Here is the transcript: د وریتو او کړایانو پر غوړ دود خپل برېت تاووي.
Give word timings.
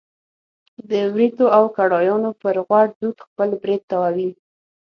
د 0.89 0.91
وریتو 1.13 1.45
او 1.57 1.63
کړایانو 1.75 2.31
پر 2.41 2.55
غوړ 2.65 2.85
دود 2.99 3.17
خپل 3.25 3.49
برېت 3.61 3.83
تاووي. 3.91 4.29